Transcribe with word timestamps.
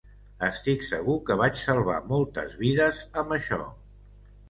Estic 0.45 0.85
segur 0.87 1.17
que 1.27 1.37
vaig 1.43 1.61
salvar 1.65 2.01
moltes 2.15 2.59
vides 2.65 3.07
amb 3.25 3.41
això. 3.41 3.65